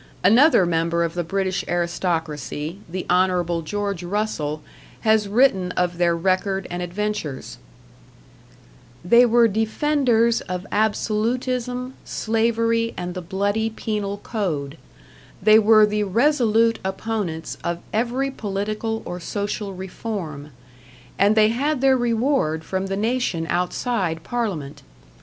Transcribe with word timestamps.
Another 0.23 0.65
member 0.65 1.03
of 1.03 1.13
the 1.13 1.23
British 1.23 1.63
aristocracy, 1.67 2.79
the 2.89 3.05
Hon. 3.07 3.61
Geo. 3.63 3.93
Russel, 3.93 4.63
has 5.01 5.27
written 5.27 5.71
of 5.73 5.99
their 5.99 6.15
record 6.17 6.65
and 6.71 6.81
adventures: 6.81 7.59
They 9.05 9.27
were 9.27 9.47
defenders 9.47 10.41
of 10.49 10.65
absolutism, 10.71 11.93
slavery, 12.03 12.95
and 12.97 13.13
the 13.13 13.21
bloody 13.21 13.69
penal 13.69 14.17
code; 14.17 14.79
they 15.39 15.59
were 15.59 15.85
the 15.85 16.01
resolute 16.05 16.79
opponents 16.83 17.59
of 17.63 17.77
every 17.93 18.31
political 18.31 19.03
or 19.05 19.19
social 19.19 19.75
reform; 19.75 20.49
and 21.19 21.35
they 21.35 21.49
had 21.49 21.79
their 21.79 21.95
reward 21.95 22.63
from 22.63 22.87
the 22.87 22.97
nation 22.97 23.45
outside 23.51 24.23
parliament. 24.23 24.81